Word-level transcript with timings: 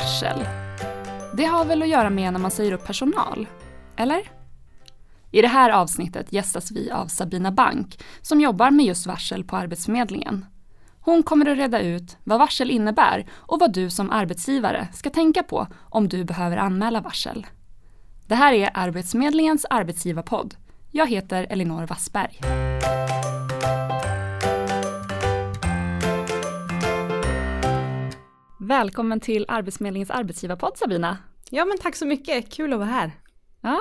Varsel. 0.00 0.44
Det 1.36 1.44
har 1.44 1.64
väl 1.64 1.82
att 1.82 1.88
göra 1.88 2.10
med 2.10 2.32
när 2.32 2.40
man 2.40 2.50
säger 2.50 2.72
upp 2.72 2.86
personal? 2.86 3.46
Eller? 3.96 4.22
I 5.30 5.42
det 5.42 5.48
här 5.48 5.70
avsnittet 5.70 6.32
gästas 6.32 6.70
vi 6.70 6.90
av 6.90 7.06
Sabina 7.06 7.52
Bank 7.52 8.02
som 8.22 8.40
jobbar 8.40 8.70
med 8.70 8.86
just 8.86 9.06
varsel 9.06 9.44
på 9.44 9.56
Arbetsförmedlingen. 9.56 10.46
Hon 11.00 11.22
kommer 11.22 11.50
att 11.50 11.58
reda 11.58 11.80
ut 11.80 12.16
vad 12.24 12.38
varsel 12.38 12.70
innebär 12.70 13.26
och 13.32 13.60
vad 13.60 13.72
du 13.72 13.90
som 13.90 14.10
arbetsgivare 14.10 14.88
ska 14.94 15.10
tänka 15.10 15.42
på 15.42 15.66
om 15.90 16.08
du 16.08 16.24
behöver 16.24 16.56
anmäla 16.56 17.00
varsel. 17.00 17.46
Det 18.26 18.34
här 18.34 18.52
är 18.52 18.70
Arbetsförmedlingens 18.74 19.66
arbetsgivarpodd. 19.70 20.54
Jag 20.90 21.06
heter 21.06 21.46
Elinor 21.50 21.86
Wassberg. 21.86 22.40
Välkommen 28.66 29.20
till 29.20 29.44
Arbetsförmedlingens 29.48 30.10
arbetsgivarpodd 30.10 30.76
Sabina. 30.76 31.18
Ja 31.50 31.64
men 31.64 31.78
tack 31.78 31.96
så 31.96 32.06
mycket, 32.06 32.52
kul 32.52 32.72
att 32.72 32.78
vara 32.78 32.88
här. 32.88 33.12
Ja. 33.60 33.80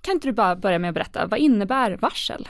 Kan 0.00 0.14
inte 0.14 0.28
du 0.28 0.32
bara 0.32 0.56
börja 0.56 0.78
med 0.78 0.88
att 0.88 0.94
berätta, 0.94 1.26
vad 1.26 1.40
innebär 1.40 1.96
varsel? 1.96 2.48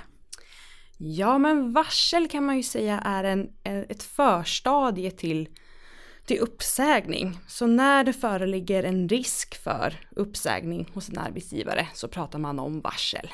Ja 0.99 1.39
men 1.39 1.73
varsel 1.73 2.29
kan 2.29 2.45
man 2.45 2.57
ju 2.57 2.63
säga 2.63 3.01
är 3.01 3.25
en, 3.25 3.51
ett 3.65 4.03
förstadie 4.03 5.11
till, 5.11 5.49
till 6.27 6.39
uppsägning. 6.39 7.39
Så 7.47 7.67
när 7.67 8.05
det 8.05 8.13
föreligger 8.13 8.83
en 8.83 9.09
risk 9.09 9.63
för 9.63 9.95
uppsägning 10.11 10.91
hos 10.95 11.09
en 11.09 11.19
arbetsgivare 11.19 11.89
så 11.95 12.09
pratar 12.09 12.39
man 12.39 12.59
om 12.59 12.81
varsel. 12.81 13.31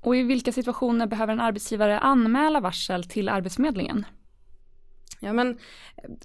Och 0.00 0.16
i 0.16 0.22
vilka 0.22 0.52
situationer 0.52 1.06
behöver 1.06 1.32
en 1.32 1.40
arbetsgivare 1.40 1.98
anmäla 1.98 2.60
varsel 2.60 3.04
till 3.04 3.28
Arbetsförmedlingen? 3.28 4.04
Ja 5.20 5.32
men 5.32 5.58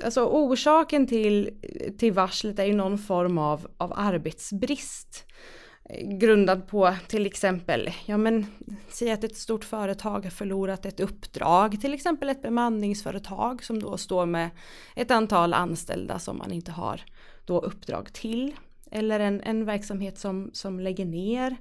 alltså 0.03 0.25
orsaken 0.25 1.08
till, 1.08 1.50
till 1.97 2.14
varslet 2.14 2.59
är 2.59 2.66
ju 2.66 2.73
någon 2.73 2.97
form 2.97 3.38
av, 3.38 3.67
av 3.78 3.94
arbetsbrist. 3.95 5.25
Eh, 5.89 6.17
grundad 6.17 6.67
på 6.67 6.95
till 7.08 7.25
exempel, 7.25 7.89
ja 8.06 8.17
men 8.17 8.45
säg 8.89 9.11
att 9.11 9.23
ett 9.23 9.38
stort 9.38 9.63
företag 9.63 10.23
har 10.23 10.30
förlorat 10.30 10.86
ett 10.86 11.00
uppdrag, 11.00 11.81
till 11.81 11.94
exempel 11.94 12.30
ett 12.30 12.41
bemanningsföretag 12.41 13.63
som 13.63 13.80
då 13.80 13.97
står 13.97 14.25
med 14.25 14.50
ett 14.95 15.11
antal 15.11 15.53
anställda 15.53 16.19
som 16.19 16.38
man 16.38 16.52
inte 16.52 16.72
har 16.72 17.02
då 17.45 17.59
uppdrag 17.59 18.13
till. 18.13 18.56
Eller 18.91 19.19
en, 19.19 19.41
en 19.41 19.66
verksamhet 19.66 20.19
som, 20.19 20.50
som 20.53 20.80
lägger 20.80 21.06
ner. 21.06 21.58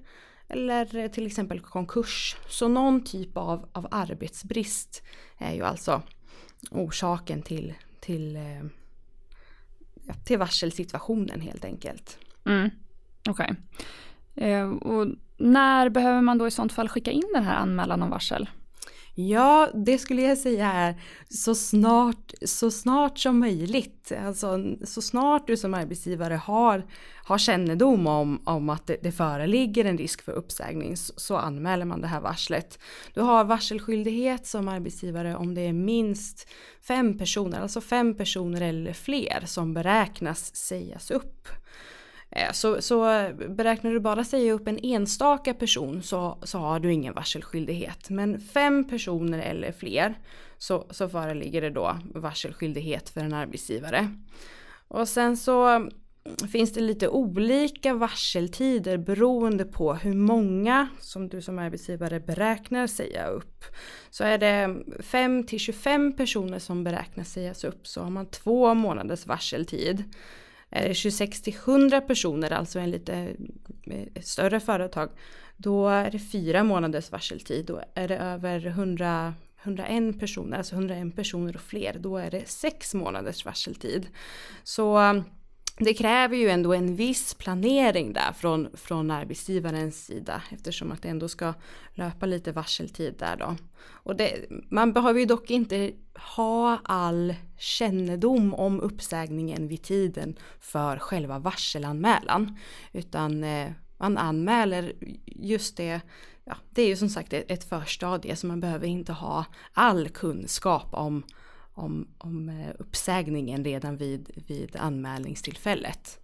Eller 0.48 1.08
till 1.08 1.26
exempel 1.26 1.60
konkurs. 1.60 2.36
Så 2.48 2.68
någon 2.68 3.04
typ 3.04 3.36
av, 3.36 3.68
av 3.72 3.88
arbetsbrist 3.90 5.02
är 5.38 5.54
ju 5.54 5.62
alltså 5.62 6.02
orsaken 6.70 7.42
till, 7.42 7.74
till, 8.00 8.36
eh, 8.36 8.64
till 10.24 10.38
varselsituationen 10.38 11.40
helt 11.40 11.64
enkelt. 11.64 12.18
Mm. 12.46 12.70
Okej. 13.28 13.54
Okay. 14.34 14.50
Eh, 14.50 14.68
och 14.68 15.06
när 15.36 15.88
behöver 15.88 16.20
man 16.20 16.38
då 16.38 16.46
i 16.46 16.50
sånt 16.50 16.72
fall 16.72 16.88
skicka 16.88 17.10
in 17.10 17.30
den 17.34 17.44
här 17.44 17.56
anmälan 17.56 18.02
om 18.02 18.10
varsel? 18.10 18.48
Ja, 19.16 19.70
det 19.74 19.98
skulle 19.98 20.22
jag 20.22 20.38
säga 20.38 20.72
är 20.72 21.00
så 21.28 21.54
snart, 21.54 22.32
så 22.42 22.70
snart 22.70 23.18
som 23.18 23.38
möjligt. 23.38 24.12
Alltså 24.26 24.76
så 24.84 25.02
snart 25.02 25.46
du 25.46 25.56
som 25.56 25.74
arbetsgivare 25.74 26.34
har, 26.34 26.86
har 27.24 27.38
kännedom 27.38 28.06
om, 28.06 28.42
om 28.44 28.70
att 28.70 28.86
det, 28.86 28.96
det 29.02 29.12
föreligger 29.12 29.84
en 29.84 29.98
risk 29.98 30.22
för 30.22 30.32
uppsägning 30.32 30.96
så, 30.96 31.12
så, 31.16 31.36
anmäler 31.36 31.84
man 31.84 32.00
det 32.00 32.06
här 32.06 32.20
varslet. 32.20 32.78
Du 33.14 33.20
har 33.20 33.44
varselskyldighet 33.44 34.46
som 34.46 34.68
arbetsgivare 34.68 35.36
om 35.36 35.54
det 35.54 35.60
är 35.60 35.72
minst 35.72 36.48
fem 36.82 37.18
personer, 37.18 37.60
alltså 37.60 37.80
fem 37.80 38.16
personer 38.16 38.60
eller 38.60 38.92
fler 38.92 39.42
som 39.46 39.74
beräknas 39.74 40.56
sägas 40.56 41.10
upp. 41.10 41.48
Eh, 42.34 42.52
så, 42.52 42.82
så 42.82 43.28
beräknar 43.48 43.90
du 43.90 44.00
bara 44.00 44.24
säga 44.24 44.52
upp 44.52 44.68
en 44.68 44.78
enstaka 44.82 45.54
person 45.54 46.02
så, 46.02 46.38
så 46.42 46.58
har 46.58 46.80
du 46.80 46.92
ingen 46.92 47.14
varselskyldighet. 47.14 48.10
Men 48.10 48.40
fem 48.40 48.88
personer 48.88 49.38
eller 49.38 49.72
fler 49.72 50.18
så, 50.58 50.86
så 50.90 51.08
föreligger 51.08 51.60
det 51.60 51.70
då 51.70 51.98
varselskyldighet 52.14 53.08
för 53.08 53.20
en 53.20 53.34
arbetsgivare. 53.34 54.08
Och 54.88 55.08
sen 55.08 55.36
så 55.36 55.88
finns 56.52 56.72
det 56.72 56.80
lite 56.80 57.08
olika 57.08 57.94
varseltider 57.94 58.98
beroende 58.98 59.64
på 59.64 59.94
hur 59.94 60.14
många 60.14 60.88
som 61.00 61.28
du 61.28 61.42
som 61.42 61.58
arbetsgivare 61.58 62.20
beräknar 62.20 62.86
säga 62.86 63.26
upp. 63.26 63.64
Så 64.10 64.24
är 64.24 64.38
det 64.38 64.76
5 65.02 65.46
till 65.46 65.58
25 65.58 66.16
personer 66.16 66.58
som 66.58 66.84
beräknas 66.84 67.32
sägas 67.32 67.64
upp 67.64 67.86
så 67.86 68.02
har 68.02 68.10
man 68.10 68.26
två 68.26 68.74
månaders 68.74 69.26
varseltid. 69.26 70.04
Eh, 70.74 70.92
26 70.92 71.42
till 71.42 71.54
100 71.64 72.00
personer, 72.00 72.52
alltså 72.52 72.78
en 72.78 72.90
lite 72.90 73.34
eh, 73.86 74.22
större 74.22 74.60
företag, 74.60 75.10
då 75.56 75.88
är 75.88 76.10
det 76.10 76.18
fyra 76.18 76.64
månaders 76.64 77.12
varseltid. 77.12 77.66
Då 77.66 77.82
är 77.94 78.08
det 78.08 78.16
över 78.16 78.66
100 78.66 79.34
101 79.62 80.20
personer, 80.20 80.58
alltså 80.58 80.74
101 80.74 81.16
personer 81.16 81.54
och 81.56 81.62
fler, 81.62 81.96
då 81.98 82.16
är 82.16 82.30
det 82.30 82.48
sex 82.48 82.94
månaders 82.94 83.44
varseltid. 83.44 84.06
Så 84.62 85.22
det 85.76 85.94
kräver 85.94 86.36
ju 86.36 86.48
ändå 86.48 86.72
en 86.72 86.96
viss 86.96 87.34
planering 87.34 88.12
där 88.12 88.32
från, 88.32 88.68
från 88.74 89.10
arbetsgivarens 89.10 90.04
sida 90.06 90.42
eftersom 90.50 90.92
att 90.92 91.02
det 91.02 91.08
ändå 91.08 91.28
ska 91.28 91.54
löpa 91.94 92.26
lite 92.26 92.52
varseltid 92.52 93.14
där 93.18 93.36
då. 93.36 93.56
Och 93.86 94.16
det, 94.16 94.46
man 94.70 94.92
behöver 94.92 95.20
ju 95.20 95.26
dock 95.26 95.50
inte 95.50 95.92
ha 96.36 96.78
all 96.84 97.34
kännedom 97.58 98.54
om 98.54 98.80
uppsägningen 98.80 99.68
vid 99.68 99.82
tiden 99.82 100.36
för 100.60 100.98
själva 100.98 101.38
varselanmälan. 101.38 102.58
Utan 102.92 103.44
eh, 103.44 103.70
man 103.98 104.18
anmäler 104.18 104.92
just 105.26 105.76
det, 105.76 106.00
ja, 106.44 106.56
det 106.70 106.82
är 106.82 106.86
ju 106.86 106.96
som 106.96 107.08
sagt 107.08 107.32
ett 107.32 107.68
förstadie 107.68 108.36
så 108.36 108.46
man 108.46 108.60
behöver 108.60 108.86
inte 108.86 109.12
ha 109.12 109.44
all 109.72 110.08
kunskap 110.08 110.88
om 110.90 111.22
om, 111.74 112.08
om 112.18 112.48
eh, 112.48 112.70
uppsägningen 112.78 113.64
redan 113.64 113.96
vid, 113.96 114.30
vid 114.46 114.76
anmälningstillfället. 114.76 116.20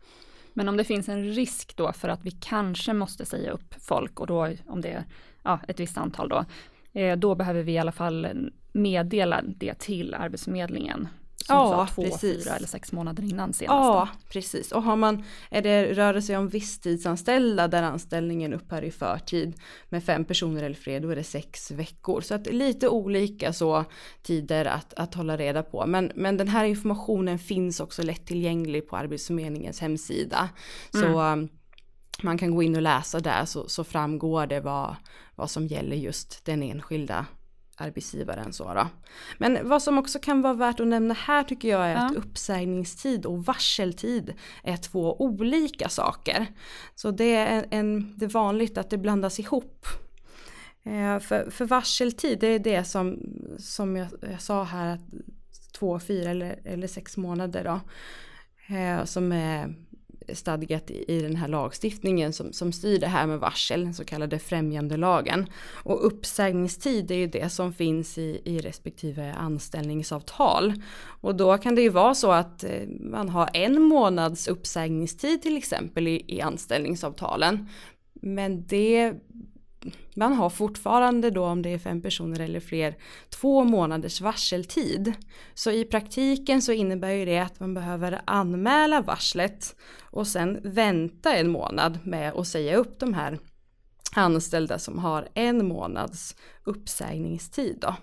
Men 0.52 0.68
om 0.68 0.76
det 0.76 0.84
finns 0.84 1.08
en 1.08 1.24
risk 1.24 1.76
då 1.76 1.92
för 1.92 2.08
att 2.08 2.24
vi 2.24 2.30
kanske 2.30 2.92
måste 2.92 3.26
säga 3.26 3.50
upp 3.50 3.74
folk 3.78 4.20
och 4.20 4.26
då 4.26 4.48
om 4.66 4.80
det 4.80 4.88
är 4.88 5.04
ja, 5.42 5.60
ett 5.68 5.80
visst 5.80 5.98
antal 5.98 6.28
då, 6.28 6.44
eh, 7.00 7.18
då 7.18 7.34
behöver 7.34 7.62
vi 7.62 7.72
i 7.72 7.78
alla 7.78 7.92
fall 7.92 8.50
meddela 8.72 9.42
det 9.42 9.78
till 9.78 10.14
Arbetsförmedlingen 10.14 11.08
som 11.50 11.58
ja, 11.58 11.86
sa, 11.86 11.94
två, 11.94 12.02
precis. 12.02 12.20
fyra 12.44 12.56
eller 12.56 12.66
sex 12.66 12.92
månader 12.92 13.22
innan 13.22 13.52
senast. 13.52 13.86
Ja, 13.86 14.08
precis. 14.32 14.72
Och 14.72 14.82
har 14.82 14.96
man, 14.96 15.24
är 15.50 15.62
det, 15.62 15.94
rör 15.94 16.14
det 16.14 16.22
sig 16.22 16.36
om 16.36 16.48
visstidsanställda 16.48 17.68
där 17.68 17.82
anställningen 17.82 18.52
upphör 18.54 18.82
i 18.82 18.90
förtid 18.90 19.54
med 19.88 20.04
fem 20.04 20.24
personer 20.24 20.62
eller 20.62 20.76
fler, 20.76 21.00
då 21.00 21.10
är 21.10 21.16
det 21.16 21.24
sex 21.24 21.70
veckor. 21.70 22.20
Så 22.20 22.34
att 22.34 22.46
lite 22.46 22.88
olika 22.88 23.52
så 23.52 23.84
tider 24.22 24.64
att, 24.64 24.94
att 24.94 25.14
hålla 25.14 25.36
reda 25.36 25.62
på. 25.62 25.86
Men, 25.86 26.12
men 26.14 26.36
den 26.36 26.48
här 26.48 26.64
informationen 26.64 27.38
finns 27.38 27.80
också 27.80 28.02
lättillgänglig 28.02 28.88
på 28.88 28.96
Arbetsförmedlingens 28.96 29.80
hemsida. 29.80 30.48
Så 30.92 31.06
mm. 31.06 31.40
Um, 31.40 31.48
man 32.22 32.38
kan 32.38 32.54
gå 32.54 32.62
in 32.62 32.76
och 32.76 32.82
läsa 32.82 33.20
där 33.20 33.44
så, 33.44 33.68
så 33.68 33.84
framgår 33.84 34.46
det 34.46 34.60
vad, 34.60 34.96
vad 35.34 35.50
som 35.50 35.66
gäller 35.66 35.96
just 35.96 36.44
den 36.44 36.62
enskilda 36.62 37.26
arbetsgivaren. 37.80 38.52
Så 38.52 38.74
då. 38.74 38.86
Men 39.38 39.68
vad 39.68 39.82
som 39.82 39.98
också 39.98 40.18
kan 40.18 40.42
vara 40.42 40.54
värt 40.54 40.80
att 40.80 40.86
nämna 40.86 41.14
här 41.14 41.42
tycker 41.42 41.68
jag 41.68 41.86
är 41.86 41.92
ja. 41.92 42.06
att 42.06 42.16
uppsägningstid 42.16 43.26
och 43.26 43.44
varseltid 43.44 44.34
är 44.64 44.76
två 44.76 45.22
olika 45.22 45.88
saker. 45.88 46.46
Så 46.94 47.10
det 47.10 47.34
är, 47.34 47.66
en, 47.70 48.18
det 48.18 48.24
är 48.24 48.30
vanligt 48.30 48.78
att 48.78 48.90
det 48.90 48.98
blandas 48.98 49.40
ihop. 49.40 49.86
Eh, 50.82 51.18
för, 51.18 51.50
för 51.50 51.64
varseltid 51.64 52.40
det 52.40 52.46
är 52.46 52.58
det 52.58 52.84
som, 52.84 53.18
som 53.58 53.96
jag, 53.96 54.08
jag 54.30 54.42
sa 54.42 54.64
här, 54.64 54.98
två, 55.72 56.00
fyra 56.00 56.30
eller, 56.30 56.60
eller 56.64 56.86
sex 56.86 57.16
månader 57.16 57.64
då. 57.64 57.80
Eh, 58.74 59.04
som 59.04 59.32
är 59.32 59.74
stadgat 60.34 60.90
i 60.90 61.20
den 61.20 61.36
här 61.36 61.48
lagstiftningen 61.48 62.32
som, 62.32 62.52
som 62.52 62.72
styr 62.72 62.98
det 62.98 63.06
här 63.06 63.26
med 63.26 63.38
varsel, 63.38 63.84
den 63.84 63.94
så 63.94 64.04
kallade 64.04 64.38
främjandelagen. 64.38 65.46
Och 65.72 66.06
uppsägningstid 66.06 67.10
är 67.10 67.14
ju 67.14 67.26
det 67.26 67.48
som 67.48 67.72
finns 67.72 68.18
i, 68.18 68.42
i 68.44 68.58
respektive 68.58 69.32
anställningsavtal. 69.32 70.74
Och 71.20 71.34
då 71.34 71.58
kan 71.58 71.74
det 71.74 71.82
ju 71.82 71.88
vara 71.88 72.14
så 72.14 72.32
att 72.32 72.64
eh, 72.64 72.88
man 73.00 73.28
har 73.28 73.50
en 73.54 73.82
månads 73.82 74.48
uppsägningstid 74.48 75.42
till 75.42 75.56
exempel 75.56 76.08
i, 76.08 76.24
i 76.26 76.40
anställningsavtalen. 76.40 77.68
Men 78.22 78.66
det 78.66 79.14
man 80.14 80.32
har 80.32 80.50
fortfarande 80.50 81.30
då 81.30 81.44
om 81.44 81.62
det 81.62 81.72
är 81.72 81.78
fem 81.78 82.02
personer 82.02 82.40
eller 82.40 82.60
fler 82.60 82.96
två 83.30 83.64
månaders 83.64 84.20
varseltid. 84.20 85.12
Så 85.54 85.70
i 85.70 85.84
praktiken 85.84 86.62
så 86.62 86.72
innebär 86.72 87.10
ju 87.10 87.24
det 87.24 87.38
att 87.38 87.60
man 87.60 87.74
behöver 87.74 88.22
anmäla 88.24 89.00
varslet 89.00 89.76
och 90.00 90.26
sen 90.26 90.60
vänta 90.64 91.36
en 91.36 91.50
månad 91.50 91.98
med 92.04 92.32
att 92.32 92.46
säga 92.46 92.76
upp 92.76 92.98
de 92.98 93.14
här 93.14 93.38
anställda 94.16 94.78
som 94.78 94.98
har 94.98 95.28
en 95.34 95.68
månads 95.68 96.36
uppsägningstid 96.64 97.78
då. 97.80 97.96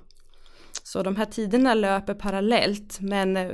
Så 0.83 1.03
de 1.03 1.15
här 1.15 1.25
tiderna 1.25 1.73
löper 1.73 2.13
parallellt 2.13 2.97
men 3.01 3.37
eh, 3.37 3.51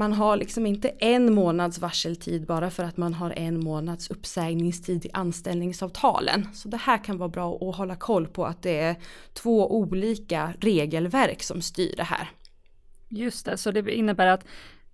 man 0.00 0.12
har 0.12 0.36
liksom 0.36 0.66
inte 0.66 0.88
en 0.88 1.34
månads 1.34 1.78
varseltid 1.78 2.46
bara 2.46 2.70
för 2.70 2.84
att 2.84 2.96
man 2.96 3.14
har 3.14 3.30
en 3.30 3.64
månads 3.64 4.10
uppsägningstid 4.10 5.06
i 5.06 5.10
anställningsavtalen. 5.12 6.48
Så 6.54 6.68
det 6.68 6.76
här 6.76 7.04
kan 7.04 7.18
vara 7.18 7.28
bra 7.28 7.56
att 7.56 7.76
hålla 7.76 7.96
koll 7.96 8.26
på 8.26 8.46
att 8.46 8.62
det 8.62 8.80
är 8.80 8.96
två 9.32 9.76
olika 9.76 10.54
regelverk 10.60 11.42
som 11.42 11.62
styr 11.62 11.94
det 11.96 12.02
här. 12.02 12.30
Just 13.08 13.46
det, 13.46 13.56
så 13.56 13.70
det 13.70 13.94
innebär 13.94 14.26
att 14.26 14.44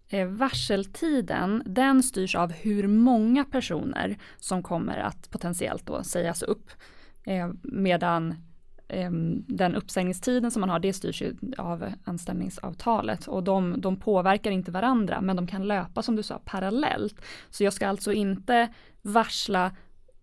eh, 0.08 0.26
varseltiden 0.26 1.62
den 1.66 2.02
styrs 2.02 2.34
av 2.34 2.52
hur 2.52 2.86
många 2.86 3.44
personer 3.44 4.18
som 4.38 4.62
kommer 4.62 4.96
att 4.98 5.30
potentiellt 5.30 5.86
då 5.86 6.02
sägas 6.04 6.42
upp. 6.42 6.70
Eh, 7.24 7.48
medan 7.62 8.34
den 9.46 9.74
uppsägningstiden 9.74 10.50
som 10.50 10.60
man 10.60 10.70
har, 10.70 10.78
det 10.78 10.92
styrs 10.92 11.22
ju 11.22 11.34
av 11.58 11.92
anställningsavtalet 12.04 13.28
och 13.28 13.42
de, 13.44 13.80
de 13.80 13.96
påverkar 13.96 14.50
inte 14.50 14.70
varandra 14.70 15.20
men 15.20 15.36
de 15.36 15.46
kan 15.46 15.68
löpa 15.68 16.02
som 16.02 16.16
du 16.16 16.22
sa 16.22 16.40
parallellt. 16.44 17.20
Så 17.50 17.64
jag 17.64 17.72
ska 17.72 17.88
alltså 17.88 18.12
inte 18.12 18.68
varsla 19.02 19.72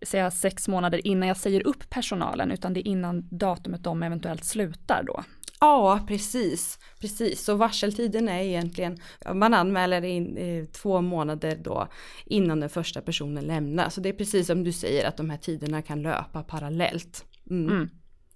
säga 0.02 0.30
sex 0.30 0.68
månader 0.68 1.06
innan 1.06 1.28
jag 1.28 1.36
säger 1.36 1.66
upp 1.66 1.90
personalen 1.90 2.50
utan 2.50 2.72
det 2.72 2.80
är 2.80 2.88
innan 2.88 3.28
datumet 3.30 3.84
de 3.84 4.02
eventuellt 4.02 4.44
slutar 4.44 5.02
då. 5.02 5.24
Ja, 5.60 6.00
precis. 6.08 6.78
Precis, 7.00 7.44
så 7.44 7.54
varseltiden 7.54 8.28
är 8.28 8.42
egentligen, 8.42 8.98
man 9.34 9.54
anmäler 9.54 10.04
in 10.04 10.36
eh, 10.36 10.64
två 10.64 11.00
månader 11.00 11.56
då 11.56 11.88
innan 12.26 12.60
den 12.60 12.68
första 12.68 13.00
personen 13.00 13.44
lämnar. 13.44 13.88
Så 13.88 14.00
det 14.00 14.08
är 14.08 14.12
precis 14.12 14.46
som 14.46 14.64
du 14.64 14.72
säger 14.72 15.08
att 15.08 15.16
de 15.16 15.30
här 15.30 15.38
tiderna 15.38 15.82
kan 15.82 16.02
löpa 16.02 16.42
parallellt. 16.42 17.24
Mm. 17.50 17.72
Mm. 17.72 17.90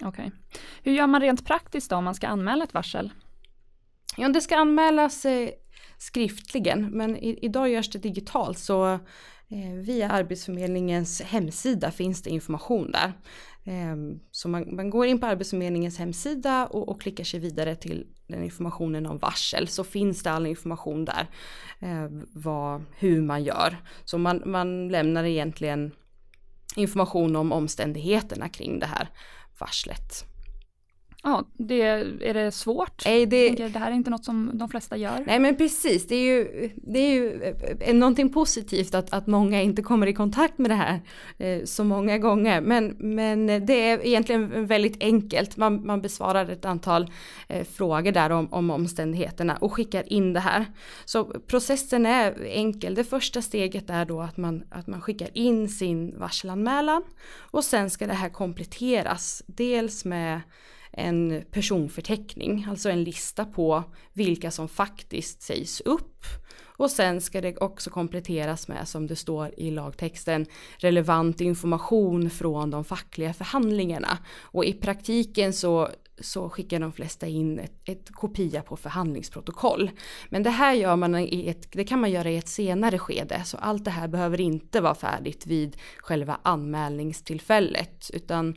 Okej. 0.04 0.26
Okay. 0.26 0.30
Hur 0.82 0.92
gör 0.92 1.06
man 1.06 1.20
rent 1.20 1.46
praktiskt 1.46 1.90
då 1.90 1.96
om 1.96 2.04
man 2.04 2.14
ska 2.14 2.28
anmäla 2.28 2.64
ett 2.64 2.74
varsel? 2.74 3.12
Ja, 4.16 4.28
det 4.28 4.40
ska 4.40 4.56
anmälas 4.56 5.24
eh, 5.24 5.50
skriftligen 5.98 6.90
men 6.90 7.16
i, 7.16 7.38
idag 7.42 7.68
görs 7.68 7.90
det 7.90 7.98
digitalt 7.98 8.58
så 8.58 8.92
eh, 9.48 9.74
via 9.74 10.10
Arbetsförmedlingens 10.10 11.22
hemsida 11.22 11.90
finns 11.90 12.22
det 12.22 12.30
information 12.30 12.90
där. 12.90 13.12
Eh, 13.64 13.96
så 14.30 14.48
man, 14.48 14.76
man, 14.76 14.90
går 14.90 15.06
in 15.06 15.20
på 15.20 15.26
Arbetsförmedlingens 15.26 15.98
hemsida 15.98 16.66
och, 16.66 16.88
och, 16.88 17.00
klickar 17.00 17.24
sig 17.24 17.40
vidare 17.40 17.76
till 17.76 18.06
den 18.26 18.44
informationen 18.44 19.06
om 19.06 19.18
varsel 19.18 19.68
så 19.68 19.84
finns 19.84 20.22
det 20.22 20.30
all 20.30 20.46
information 20.46 21.04
där 21.04 21.26
eh, 21.80 22.08
vad, 22.34 22.84
hur 22.98 23.22
man 23.22 23.44
gör. 23.44 23.76
Så 24.04 24.18
man, 24.18 24.42
man 24.46 24.88
lämnar 24.88 25.24
egentligen 25.24 25.92
information 26.76 27.36
om 27.36 27.52
omständigheterna 27.52 28.48
kring 28.48 28.78
det 28.78 28.86
här 28.86 29.08
varslet. 29.58 30.24
Ja, 31.22 31.44
det, 31.52 31.82
är 31.82 32.34
det 32.34 32.52
svårt? 32.52 33.02
Nej, 33.04 33.26
det, 33.26 33.50
det 33.50 33.78
här 33.78 33.90
är 33.90 33.94
inte 33.94 34.10
något 34.10 34.24
som 34.24 34.50
de 34.54 34.68
flesta 34.68 34.96
gör. 34.96 35.24
Nej 35.26 35.38
men 35.38 35.56
precis, 35.56 36.06
det 36.06 36.14
är 36.14 36.22
ju, 36.22 36.70
det 36.76 36.98
är 36.98 37.12
ju 37.12 37.42
eh, 37.80 37.94
någonting 37.94 38.32
positivt 38.32 38.94
att, 38.94 39.12
att 39.12 39.26
många 39.26 39.62
inte 39.62 39.82
kommer 39.82 40.06
i 40.06 40.12
kontakt 40.12 40.58
med 40.58 40.70
det 40.70 40.74
här 40.74 41.00
eh, 41.38 41.64
så 41.64 41.84
många 41.84 42.18
gånger. 42.18 42.60
Men, 42.60 42.96
men 42.98 43.46
det 43.46 43.90
är 43.90 44.06
egentligen 44.06 44.66
väldigt 44.66 45.02
enkelt. 45.02 45.56
Man, 45.56 45.86
man 45.86 46.02
besvarar 46.02 46.48
ett 46.48 46.64
antal 46.64 47.10
eh, 47.48 47.64
frågor 47.64 48.12
där 48.12 48.30
om, 48.30 48.52
om 48.52 48.70
omständigheterna 48.70 49.56
och 49.56 49.72
skickar 49.72 50.12
in 50.12 50.32
det 50.32 50.40
här. 50.40 50.66
Så 51.04 51.24
processen 51.24 52.06
är 52.06 52.44
enkel. 52.44 52.94
Det 52.94 53.04
första 53.04 53.42
steget 53.42 53.90
är 53.90 54.04
då 54.04 54.20
att 54.20 54.36
man, 54.36 54.62
att 54.70 54.86
man 54.86 55.00
skickar 55.00 55.28
in 55.32 55.68
sin 55.68 56.18
varselanmälan 56.18 57.02
och 57.36 57.64
sen 57.64 57.90
ska 57.90 58.06
det 58.06 58.14
här 58.14 58.28
kompletteras. 58.28 59.42
Dels 59.46 60.04
med 60.04 60.40
en 60.98 61.42
personförteckning, 61.50 62.66
alltså 62.70 62.90
en 62.90 63.04
lista 63.04 63.44
på 63.44 63.84
vilka 64.12 64.50
som 64.50 64.68
faktiskt 64.68 65.42
sägs 65.42 65.80
upp. 65.80 66.24
Och 66.78 66.90
sen 66.90 67.20
ska 67.20 67.40
det 67.40 67.56
också 67.56 67.90
kompletteras 67.90 68.68
med, 68.68 68.88
som 68.88 69.06
det 69.06 69.16
står 69.16 69.54
i 69.56 69.70
lagtexten, 69.70 70.46
relevant 70.78 71.40
information 71.40 72.30
från 72.30 72.70
de 72.70 72.84
fackliga 72.84 73.32
förhandlingarna. 73.32 74.18
Och 74.40 74.64
i 74.64 74.72
praktiken 74.72 75.52
så, 75.52 75.88
så 76.20 76.50
skickar 76.50 76.80
de 76.80 76.92
flesta 76.92 77.26
in 77.26 77.58
ett, 77.58 77.72
ett 77.84 78.12
kopia 78.12 78.62
på 78.62 78.76
förhandlingsprotokoll. 78.76 79.90
Men 80.28 80.42
det 80.42 80.50
här 80.50 80.74
gör 80.74 80.96
man 80.96 81.14
i 81.14 81.48
ett, 81.48 81.68
det 81.72 81.84
kan 81.84 82.00
man 82.00 82.10
göra 82.10 82.30
i 82.30 82.36
ett 82.36 82.48
senare 82.48 82.98
skede, 82.98 83.42
så 83.44 83.56
allt 83.56 83.84
det 83.84 83.90
här 83.90 84.08
behöver 84.08 84.40
inte 84.40 84.80
vara 84.80 84.94
färdigt 84.94 85.46
vid 85.46 85.76
själva 85.98 86.38
anmälningstillfället, 86.42 88.10
utan 88.12 88.54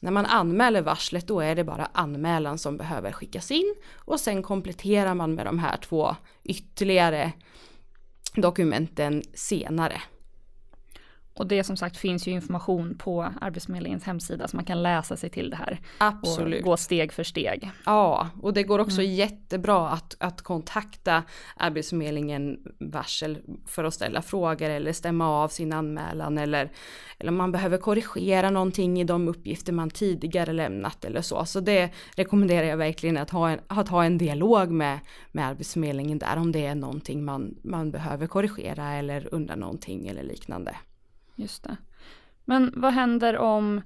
när 0.00 0.10
man 0.10 0.26
anmäler 0.26 0.82
varslet 0.82 1.26
då 1.26 1.40
är 1.40 1.54
det 1.54 1.64
bara 1.64 1.88
anmälan 1.92 2.58
som 2.58 2.76
behöver 2.76 3.12
skickas 3.12 3.50
in 3.50 3.74
och 3.94 4.20
sen 4.20 4.42
kompletterar 4.42 5.14
man 5.14 5.34
med 5.34 5.46
de 5.46 5.58
här 5.58 5.76
två 5.76 6.16
ytterligare 6.44 7.32
dokumenten 8.34 9.22
senare. 9.34 10.02
Och 11.36 11.46
det 11.46 11.64
som 11.64 11.76
sagt 11.76 11.96
finns 11.96 12.28
ju 12.28 12.32
information 12.32 12.98
på 12.98 13.32
Arbetsförmedlingens 13.40 14.04
hemsida 14.04 14.48
så 14.48 14.56
man 14.56 14.64
kan 14.64 14.82
läsa 14.82 15.16
sig 15.16 15.30
till 15.30 15.50
det 15.50 15.56
här. 15.56 15.80
Absolut. 15.98 16.60
Och 16.60 16.64
gå 16.64 16.76
steg 16.76 17.12
för 17.12 17.22
steg. 17.24 17.70
Ja, 17.86 18.28
och 18.42 18.54
det 18.54 18.62
går 18.62 18.78
också 18.78 19.00
mm. 19.00 19.14
jättebra 19.14 19.88
att, 19.88 20.16
att 20.20 20.42
kontakta 20.42 21.22
Arbetsförmedlingen 21.56 22.58
varsel 22.80 23.38
för 23.66 23.84
att 23.84 23.94
ställa 23.94 24.22
frågor 24.22 24.70
eller 24.70 24.92
stämma 24.92 25.28
av 25.28 25.48
sin 25.48 25.72
anmälan 25.72 26.38
eller, 26.38 26.72
eller 27.18 27.32
man 27.32 27.52
behöver 27.52 27.78
korrigera 27.78 28.50
någonting 28.50 29.00
i 29.00 29.04
de 29.04 29.28
uppgifter 29.28 29.72
man 29.72 29.90
tidigare 29.90 30.52
lämnat 30.52 31.04
eller 31.04 31.22
så. 31.22 31.44
Så 31.44 31.60
det 31.60 31.90
rekommenderar 32.14 32.66
jag 32.66 32.76
verkligen 32.76 33.16
att 33.16 33.30
ha 33.30 33.50
en, 33.50 33.60
att 33.66 33.88
ha 33.88 34.04
en 34.04 34.18
dialog 34.18 34.70
med, 34.70 34.98
med 35.32 35.46
Arbetsförmedlingen 35.46 36.18
där 36.18 36.36
om 36.36 36.52
det 36.52 36.66
är 36.66 36.74
någonting 36.74 37.24
man, 37.24 37.54
man 37.64 37.90
behöver 37.90 38.26
korrigera 38.26 38.92
eller 38.92 39.34
undra 39.34 39.56
någonting 39.56 40.08
eller 40.08 40.22
liknande. 40.22 40.76
Just 41.36 41.62
det. 41.62 41.76
Men 42.44 42.72
vad 42.76 42.92
händer 42.92 43.38
om, 43.38 43.80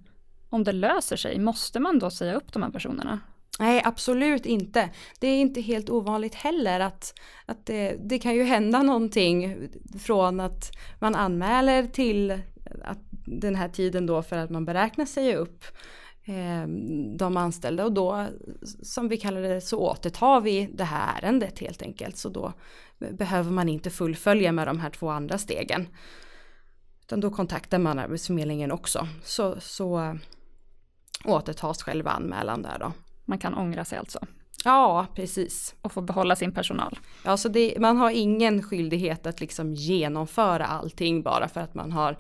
om 0.49 0.64
det 0.64 0.73
löser 0.73 1.17
sig? 1.17 1.38
Måste 1.38 1.81
man 1.81 1.99
då 1.99 2.11
säga 2.11 2.35
upp 2.35 2.52
de 2.52 2.62
här 2.62 2.70
personerna? 2.70 3.20
Nej, 3.58 3.82
absolut 3.85 4.47
inte. 4.47 4.91
Det 5.20 5.26
är 5.26 5.41
inte 5.41 5.61
helt 5.61 5.91
ovanligt 5.91 6.35
heller 6.35 6.81
att, 6.81 7.14
att 7.47 7.67
det, 7.67 7.97
det 8.00 8.19
kan 8.19 8.35
ju 8.35 8.43
hända 8.43 8.82
någonting 8.82 9.69
från 10.00 10.41
att 10.41 10.70
man 10.99 11.14
anmäler 11.14 11.87
till 11.87 12.31
att 12.85 12.99
den 13.26 13.54
här 13.54 13.69
tiden 13.69 14.07
då 14.07 14.23
för 14.23 14.37
att 14.37 14.50
man 14.50 14.64
beräknar 14.64 15.04
säga 15.04 15.37
upp 15.37 15.64
eh, 16.25 16.66
de 17.16 17.37
anställda 17.37 17.85
och 17.85 17.92
då 17.92 18.26
som 18.83 19.09
vi 19.09 19.16
kallar 19.16 19.42
det 19.42 19.61
så 19.61 19.78
återtar 19.78 20.40
vi 20.40 20.69
det 20.75 20.85
här 20.85 21.19
ärendet 21.23 21.59
helt 21.59 21.83
enkelt 21.83 22.16
så 22.16 22.28
då 22.28 22.52
behöver 22.99 23.50
man 23.50 23.69
inte 23.69 23.90
fullfölja 23.90 24.52
med 24.52 24.66
de 24.66 24.80
här 24.80 24.90
två 24.90 25.09
andra 25.09 25.38
stegen. 25.38 25.87
Utan 27.11 27.21
då 27.21 27.31
kontaktar 27.31 27.79
man 27.79 27.99
Arbetsförmedlingen 27.99 28.73
också. 28.73 29.09
Så, 29.25 29.61
så 29.61 30.19
återtas 31.25 31.83
själva 31.83 32.11
anmälan 32.11 32.62
där 32.62 32.79
då. 32.79 32.93
Man 33.25 33.38
kan 33.38 33.55
ångra 33.55 33.85
sig 33.85 33.99
alltså? 33.99 34.19
Ja, 34.64 35.07
precis. 35.14 35.75
Och 35.83 35.93
få 35.93 36.00
behålla 36.00 36.37
sin 36.37 36.55
personal? 36.55 36.99
Ja, 37.25 37.37
så 37.37 37.49
det, 37.49 37.75
man 37.81 37.97
har 37.97 38.11
ingen 38.11 38.62
skyldighet 38.62 39.26
att 39.26 39.40
liksom 39.40 39.75
genomföra 39.75 40.67
allting 40.67 41.23
bara 41.23 41.49
för 41.49 41.61
att 41.61 41.75
man 41.75 41.93
har, 41.93 42.17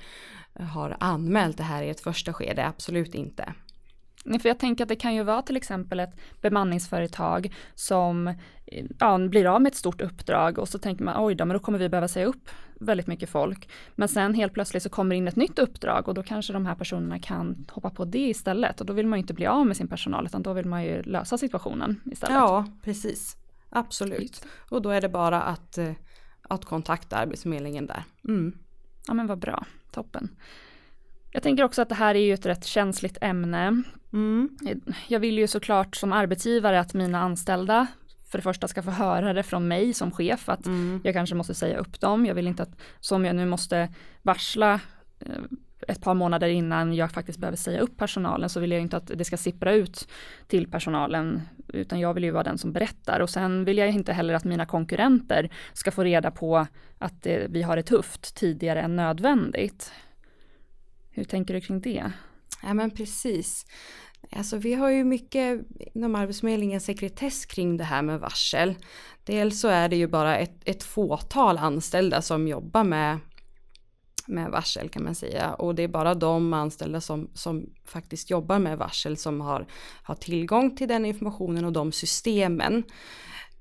har 0.54 0.96
anmält 1.00 1.56
det 1.56 1.62
här 1.64 1.82
i 1.82 1.90
ett 1.90 2.00
första 2.00 2.32
skede, 2.32 2.66
absolut 2.66 3.14
inte. 3.14 3.54
För 4.24 4.48
jag 4.48 4.58
tänker 4.58 4.84
att 4.84 4.88
det 4.88 4.96
kan 4.96 5.14
ju 5.14 5.22
vara 5.22 5.42
till 5.42 5.56
exempel 5.56 6.00
ett 6.00 6.14
bemanningsföretag 6.40 7.54
som 7.74 8.34
ja, 8.98 9.18
blir 9.18 9.46
av 9.46 9.62
med 9.62 9.70
ett 9.70 9.76
stort 9.76 10.00
uppdrag 10.00 10.58
och 10.58 10.68
så 10.68 10.78
tänker 10.78 11.04
man 11.04 11.24
oj 11.24 11.34
då, 11.34 11.44
men 11.44 11.54
då 11.54 11.60
kommer 11.60 11.78
vi 11.78 11.88
behöva 11.88 12.08
säga 12.08 12.26
upp 12.26 12.50
väldigt 12.80 13.06
mycket 13.06 13.30
folk. 13.30 13.68
Men 13.94 14.08
sen 14.08 14.34
helt 14.34 14.54
plötsligt 14.54 14.82
så 14.82 14.88
kommer 14.88 15.14
in 15.14 15.28
ett 15.28 15.36
nytt 15.36 15.58
uppdrag 15.58 16.08
och 16.08 16.14
då 16.14 16.22
kanske 16.22 16.52
de 16.52 16.66
här 16.66 16.74
personerna 16.74 17.18
kan 17.18 17.66
hoppa 17.70 17.90
på 17.90 18.04
det 18.04 18.28
istället 18.28 18.80
och 18.80 18.86
då 18.86 18.92
vill 18.92 19.06
man 19.06 19.18
ju 19.18 19.20
inte 19.20 19.34
bli 19.34 19.46
av 19.46 19.66
med 19.66 19.76
sin 19.76 19.88
personal 19.88 20.26
utan 20.26 20.42
då 20.42 20.52
vill 20.52 20.66
man 20.66 20.84
ju 20.84 21.02
lösa 21.02 21.38
situationen 21.38 22.00
istället. 22.04 22.34
Ja, 22.34 22.64
precis. 22.82 23.36
Absolut. 23.70 24.44
Och 24.70 24.82
då 24.82 24.90
är 24.90 25.00
det 25.00 25.08
bara 25.08 25.42
att, 25.42 25.78
eh, 25.78 25.92
att 26.42 26.64
kontakta 26.64 27.16
Arbetsförmedlingen 27.16 27.86
där. 27.86 28.04
Mm. 28.28 28.58
Ja 29.06 29.14
men 29.14 29.26
vad 29.26 29.38
bra, 29.38 29.64
toppen. 29.90 30.36
Jag 31.32 31.42
tänker 31.42 31.64
också 31.64 31.82
att 31.82 31.88
det 31.88 31.94
här 31.94 32.14
är 32.14 32.20
ju 32.20 32.34
ett 32.34 32.46
rätt 32.46 32.64
känsligt 32.64 33.18
ämne. 33.20 33.82
Mm. 34.12 34.58
Jag 35.08 35.20
vill 35.20 35.38
ju 35.38 35.46
såklart 35.46 35.96
som 35.96 36.12
arbetsgivare 36.12 36.80
att 36.80 36.94
mina 36.94 37.20
anställda 37.20 37.86
för 38.30 38.38
det 38.38 38.42
första 38.42 38.68
ska 38.68 38.82
få 38.82 38.90
höra 38.90 39.32
det 39.32 39.42
från 39.42 39.68
mig 39.68 39.94
som 39.94 40.10
chef 40.10 40.48
att 40.48 40.66
mm. 40.66 41.00
jag 41.04 41.14
kanske 41.14 41.34
måste 41.34 41.54
säga 41.54 41.78
upp 41.78 42.00
dem. 42.00 42.26
Jag 42.26 42.34
vill 42.34 42.46
inte 42.46 42.62
att, 42.62 42.80
som 43.00 43.24
jag 43.24 43.36
nu 43.36 43.46
måste 43.46 43.88
varsla 44.22 44.80
eh, 45.20 45.42
ett 45.88 46.00
par 46.00 46.14
månader 46.14 46.48
innan 46.48 46.94
jag 46.94 47.12
faktiskt 47.12 47.38
behöver 47.38 47.56
säga 47.56 47.80
upp 47.80 47.96
personalen 47.96 48.48
så 48.48 48.60
vill 48.60 48.72
jag 48.72 48.80
inte 48.80 48.96
att 48.96 49.10
det 49.14 49.24
ska 49.24 49.36
sippra 49.36 49.72
ut 49.72 50.08
till 50.46 50.70
personalen 50.70 51.42
utan 51.68 52.00
jag 52.00 52.14
vill 52.14 52.24
ju 52.24 52.30
vara 52.30 52.42
den 52.42 52.58
som 52.58 52.72
berättar 52.72 53.20
och 53.20 53.30
sen 53.30 53.64
vill 53.64 53.78
jag 53.78 53.90
inte 53.90 54.12
heller 54.12 54.34
att 54.34 54.44
mina 54.44 54.66
konkurrenter 54.66 55.50
ska 55.72 55.90
få 55.90 56.04
reda 56.04 56.30
på 56.30 56.66
att 56.98 57.26
vi 57.48 57.62
har 57.62 57.76
det 57.76 57.82
tufft 57.82 58.34
tidigare 58.34 58.80
än 58.80 58.96
nödvändigt. 58.96 59.92
Hur 61.10 61.24
tänker 61.24 61.54
du 61.54 61.60
kring 61.60 61.80
det? 61.80 62.12
Ja 62.62 62.74
men 62.74 62.90
precis. 62.90 63.66
Alltså 64.32 64.56
vi 64.56 64.74
har 64.74 64.90
ju 64.90 65.04
mycket 65.04 65.60
inom 65.94 66.14
Arbetsförmedlingen 66.14 66.80
sekretess 66.80 67.46
kring 67.46 67.76
det 67.76 67.84
här 67.84 68.02
med 68.02 68.20
varsel. 68.20 68.74
Dels 69.24 69.60
så 69.60 69.68
är 69.68 69.88
det 69.88 69.96
ju 69.96 70.06
bara 70.06 70.38
ett, 70.38 70.62
ett 70.64 70.82
fåtal 70.82 71.58
anställda 71.58 72.22
som 72.22 72.48
jobbar 72.48 72.84
med, 72.84 73.18
med 74.26 74.50
varsel 74.50 74.88
kan 74.88 75.04
man 75.04 75.14
säga. 75.14 75.54
Och 75.54 75.74
det 75.74 75.82
är 75.82 75.88
bara 75.88 76.14
de 76.14 76.52
anställda 76.52 77.00
som, 77.00 77.30
som 77.34 77.66
faktiskt 77.84 78.30
jobbar 78.30 78.58
med 78.58 78.78
varsel 78.78 79.16
som 79.16 79.40
har, 79.40 79.66
har 80.02 80.14
tillgång 80.14 80.76
till 80.76 80.88
den 80.88 81.06
informationen 81.06 81.64
och 81.64 81.72
de 81.72 81.92
systemen. 81.92 82.84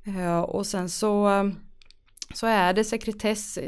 Eh, 0.05 0.39
och 0.39 0.65
sen 0.65 0.89
så, 0.89 1.51
så 2.33 2.47
är 2.47 2.73
det 2.73 2.83
sekretess 2.83 3.59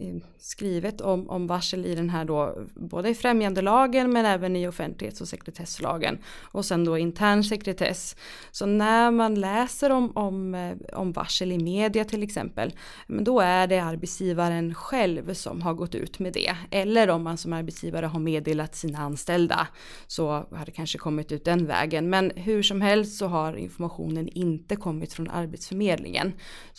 Eh, 0.00 0.16
skrivet 0.38 1.00
om, 1.00 1.30
om 1.30 1.46
varsel 1.46 1.86
i 1.86 1.94
den 1.94 2.10
här 2.10 2.24
då, 2.24 2.54
både 2.74 3.08
i 3.08 3.14
främjandelagen 3.14 4.12
men 4.12 4.26
även 4.26 4.56
i 4.56 4.68
offentlighets 4.68 5.20
och 5.20 5.28
sekretesslagen. 5.28 6.18
Och 6.40 6.64
sen 6.64 6.84
då 6.84 6.98
intern 6.98 7.44
sekretess. 7.44 8.16
Så 8.50 8.66
när 8.66 9.10
man 9.10 9.34
läser 9.34 9.90
om, 9.90 10.16
om, 10.16 10.54
eh, 10.54 10.76
om 10.92 11.12
varsel 11.12 11.52
i 11.52 11.58
media 11.58 12.04
till 12.04 12.22
exempel, 12.22 12.72
men 13.06 13.24
då 13.24 13.40
är 13.40 13.66
det 13.66 13.78
arbetsgivaren 13.78 14.74
själv 14.74 15.34
som 15.34 15.62
har 15.62 15.74
gått 15.74 15.94
ut 15.94 16.18
med 16.18 16.32
det. 16.32 16.56
Eller 16.70 17.10
om 17.10 17.22
man 17.22 17.38
som 17.38 17.52
arbetsgivare 17.52 18.06
har 18.06 18.20
meddelat 18.20 18.76
sina 18.76 18.98
anställda 18.98 19.66
så 20.06 20.28
har 20.30 20.66
det 20.66 20.72
kanske 20.72 20.98
kommit 20.98 21.32
ut 21.32 21.44
den 21.44 21.66
vägen. 21.66 22.10
Men 22.10 22.32
hur 22.36 22.62
som 22.62 22.80
helst 22.80 23.18
så 23.18 23.26
har 23.26 23.56
informationen 23.56 24.28
inte 24.28 24.76
kommit 24.76 25.12
från 25.12 25.30
Arbetsförmedlingen. 25.30 26.32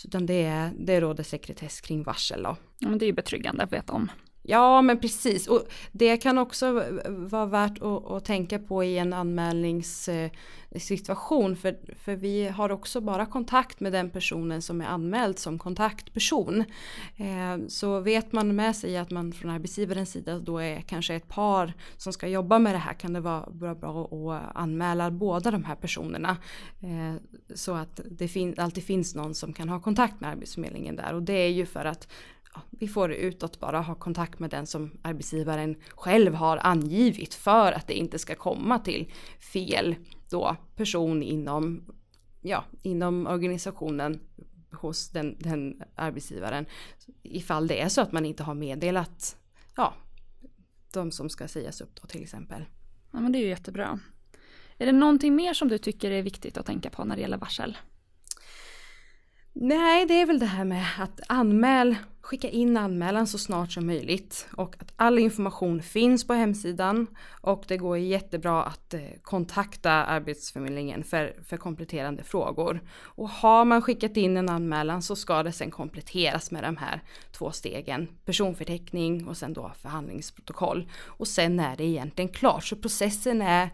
Utan 0.05 0.25
det, 0.25 0.43
är, 0.43 0.71
det 0.79 1.01
råder 1.01 1.23
sekretess 1.23 1.81
kring 1.81 2.03
varsel 2.03 2.43
då. 2.43 2.55
Ja, 2.81 2.89
men 2.89 2.97
det 2.97 3.05
är 3.05 3.07
ju 3.07 3.13
betryggande 3.13 3.63
att 3.63 3.73
veta 3.73 3.93
om. 3.93 4.09
Ja 4.43 4.81
men 4.81 4.99
precis 4.99 5.47
och 5.47 5.67
det 5.91 6.17
kan 6.17 6.37
också 6.37 6.83
vara 7.07 7.45
värt 7.45 7.81
att, 7.81 8.11
att 8.11 8.25
tänka 8.25 8.59
på 8.59 8.83
i 8.83 8.97
en 8.97 9.13
anmälningssituation 9.13 11.55
för, 11.55 11.95
för 11.95 12.15
vi 12.15 12.47
har 12.47 12.71
också 12.71 13.01
bara 13.01 13.25
kontakt 13.25 13.79
med 13.79 13.91
den 13.91 14.09
personen 14.09 14.61
som 14.61 14.81
är 14.81 14.85
anmäld 14.85 15.39
som 15.39 15.59
kontaktperson. 15.59 16.63
Eh, 17.17 17.57
så 17.67 17.99
vet 17.99 18.31
man 18.31 18.55
med 18.55 18.75
sig 18.75 18.97
att 18.97 19.11
man 19.11 19.33
från 19.33 19.51
arbetsgivarens 19.51 20.11
sida 20.11 20.39
då 20.39 20.57
är 20.57 20.81
kanske 20.81 21.15
ett 21.15 21.27
par 21.27 21.73
som 21.97 22.13
ska 22.13 22.27
jobba 22.27 22.59
med 22.59 22.75
det 22.75 22.79
här 22.79 22.93
kan 22.93 23.13
det 23.13 23.19
vara 23.19 23.49
bra, 23.51 23.75
bra 23.75 24.03
att 24.33 24.55
anmäla 24.55 25.11
båda 25.11 25.51
de 25.51 25.63
här 25.63 25.75
personerna. 25.75 26.37
Eh, 26.79 27.15
så 27.55 27.73
att 27.73 27.99
det 28.05 28.27
fin 28.27 28.55
alltid 28.57 28.83
finns 28.83 29.15
någon 29.15 29.35
som 29.35 29.53
kan 29.53 29.69
ha 29.69 29.79
kontakt 29.79 30.21
med 30.21 30.29
Arbetsförmedlingen 30.29 30.95
där 30.95 31.13
och 31.13 31.23
det 31.23 31.33
är 31.33 31.49
ju 31.49 31.65
för 31.65 31.85
att 31.85 32.07
vi 32.69 32.87
får 32.87 33.11
utåt 33.11 33.59
bara 33.59 33.81
ha 33.81 33.95
kontakt 33.95 34.39
med 34.39 34.49
den 34.49 34.67
som 34.67 34.91
arbetsgivaren 35.01 35.75
själv 35.89 36.33
har 36.33 36.57
angivit 36.57 37.33
för 37.33 37.71
att 37.71 37.87
det 37.87 37.93
inte 37.93 38.19
ska 38.19 38.35
komma 38.35 38.79
till 38.79 39.11
fel 39.53 39.95
då 40.29 40.55
person 40.75 41.23
inom, 41.23 41.85
ja, 42.41 42.63
inom 42.81 43.27
organisationen 43.27 44.19
hos 44.71 45.09
den, 45.09 45.37
den 45.39 45.83
arbetsgivaren. 45.95 46.65
Ifall 47.23 47.67
det 47.67 47.81
är 47.81 47.89
så 47.89 48.01
att 48.01 48.11
man 48.11 48.25
inte 48.25 48.43
har 48.43 48.53
meddelat 48.53 49.37
ja, 49.75 49.93
de 50.93 51.11
som 51.11 51.29
ska 51.29 51.47
sägas 51.47 51.81
upp 51.81 52.01
då 52.01 52.07
till 52.07 52.23
exempel. 52.23 52.65
Ja 53.11 53.19
men 53.19 53.31
det 53.31 53.37
är 53.37 53.41
ju 53.41 53.47
jättebra. 53.47 53.99
Är 54.77 54.85
det 54.85 54.91
någonting 54.91 55.35
mer 55.35 55.53
som 55.53 55.67
du 55.67 55.77
tycker 55.77 56.11
är 56.11 56.21
viktigt 56.21 56.57
att 56.57 56.65
tänka 56.65 56.89
på 56.89 57.05
när 57.05 57.15
det 57.15 57.21
gäller 57.21 57.37
varsel? 57.37 57.77
Nej, 59.53 60.05
det 60.05 60.13
är 60.13 60.25
väl 60.25 60.39
det 60.39 60.45
här 60.45 60.65
med 60.65 60.85
att 60.99 61.19
anmäl, 61.27 61.95
skicka 62.31 62.49
in 62.49 62.77
anmälan 62.77 63.27
så 63.27 63.37
snart 63.37 63.71
som 63.71 63.87
möjligt 63.87 64.47
och 64.57 64.75
att 64.79 64.93
all 64.95 65.19
information 65.19 65.81
finns 65.81 66.27
på 66.27 66.33
hemsidan 66.33 67.07
och 67.41 67.63
det 67.67 67.77
går 67.77 67.97
jättebra 67.97 68.63
att 68.63 68.93
eh, 68.93 69.01
kontakta 69.21 69.91
Arbetsförmedlingen 69.91 71.03
för, 71.03 71.35
för 71.43 71.57
kompletterande 71.57 72.23
frågor. 72.23 72.81
Och 72.91 73.29
har 73.29 73.65
man 73.65 73.81
skickat 73.81 74.17
in 74.17 74.37
en 74.37 74.49
anmälan 74.49 75.01
så 75.01 75.15
ska 75.15 75.43
det 75.43 75.51
sen 75.51 75.71
kompletteras 75.71 76.51
med 76.51 76.63
de 76.63 76.77
här 76.77 77.01
två 77.31 77.51
stegen, 77.51 78.07
personförteckning 78.25 79.27
och 79.27 79.37
sen 79.37 79.53
då 79.53 79.71
förhandlingsprotokoll. 79.81 80.89
Och 81.05 81.27
sen 81.27 81.59
är 81.59 81.77
det 81.77 81.83
egentligen 81.83 82.29
klart, 82.29 82.63
så 82.63 82.75
processen 82.75 83.41
är, 83.41 83.69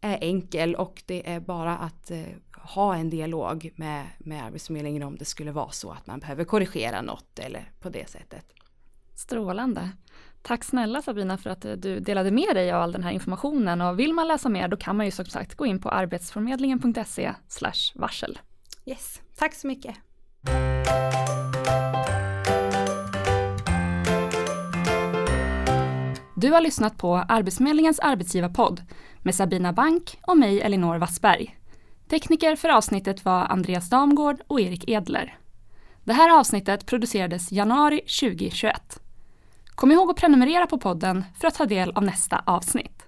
är 0.00 0.18
enkel 0.20 0.74
och 0.74 1.02
det 1.06 1.30
är 1.30 1.40
bara 1.40 1.78
att 1.78 2.10
eh, 2.10 2.22
ha 2.64 2.96
en 2.96 3.10
dialog 3.10 3.70
med, 3.76 4.06
med 4.18 4.44
Arbetsförmedlingen 4.44 5.02
om 5.02 5.16
det 5.16 5.24
skulle 5.24 5.52
vara 5.52 5.70
så 5.70 5.90
att 5.90 6.06
man 6.06 6.20
behöver 6.20 6.44
korrigera 6.44 7.02
något 7.02 7.38
eller 7.38 7.72
på 7.80 7.88
det 7.88 8.10
sättet. 8.10 8.46
Strålande. 9.14 9.90
Tack 10.42 10.64
snälla 10.64 11.02
Sabina 11.02 11.38
för 11.38 11.50
att 11.50 11.62
du 11.62 12.00
delade 12.00 12.30
med 12.30 12.54
dig 12.54 12.72
av 12.72 12.82
all 12.82 12.92
den 12.92 13.02
här 13.02 13.10
informationen 13.10 13.80
och 13.80 13.98
vill 13.98 14.14
man 14.14 14.28
läsa 14.28 14.48
mer 14.48 14.68
då 14.68 14.76
kan 14.76 14.96
man 14.96 15.06
ju 15.06 15.12
som 15.12 15.26
sagt 15.26 15.54
gå 15.54 15.66
in 15.66 15.80
på 15.80 15.90
arbetsförmedlingen.se 15.90 17.32
varsel. 17.94 18.38
Yes, 18.86 19.20
tack 19.36 19.54
så 19.54 19.66
mycket. 19.66 19.96
Du 26.36 26.50
har 26.50 26.60
lyssnat 26.60 26.98
på 26.98 27.16
Arbetsförmedlingens 27.16 27.98
arbetsgivarpodd 27.98 28.82
med 29.22 29.34
Sabina 29.34 29.72
Bank 29.72 30.18
och 30.22 30.36
mig 30.36 30.60
Elinor 30.60 30.98
Wassberg. 30.98 31.61
Tekniker 32.12 32.56
för 32.56 32.68
avsnittet 32.68 33.24
var 33.24 33.44
Andreas 33.44 33.90
Damgård 33.90 34.36
och 34.46 34.60
Erik 34.60 34.88
Edler. 34.88 35.38
Det 36.04 36.12
här 36.12 36.38
avsnittet 36.38 36.86
producerades 36.86 37.52
januari 37.52 38.00
2021. 38.00 39.00
Kom 39.74 39.92
ihåg 39.92 40.10
att 40.10 40.16
prenumerera 40.16 40.66
på 40.66 40.78
podden 40.78 41.24
för 41.40 41.48
att 41.48 41.54
ta 41.54 41.66
del 41.66 41.90
av 41.90 42.04
nästa 42.04 42.42
avsnitt. 42.46 43.01